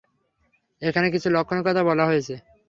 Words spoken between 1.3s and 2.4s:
লক্ষণের কথা বলা হয়েছে!